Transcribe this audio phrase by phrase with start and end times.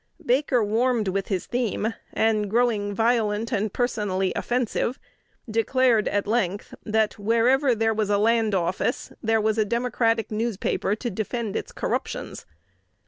[0.25, 4.97] Baker warmed with his theme, and, growing violent and personally offensive,
[5.47, 10.95] declared at length, "that wherever there was a land office, there was a Democratic newspaper
[10.95, 12.47] to defend its corruptions."